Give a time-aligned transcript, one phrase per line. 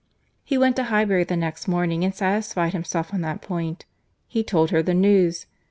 [0.43, 3.85] He went to Highbury the next morning, and satisfied himself on that point.
[4.27, 5.45] He told her the news.